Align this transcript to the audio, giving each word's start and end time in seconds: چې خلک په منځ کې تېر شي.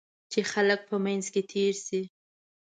چې 0.31 0.39
خلک 0.51 0.79
په 0.89 0.95
منځ 1.05 1.25
کې 1.33 1.41
تېر 1.51 1.73
شي. 1.85 2.01